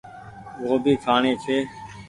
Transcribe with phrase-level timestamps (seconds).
[0.67, 1.57] گوڀي کآڻي ڇي۔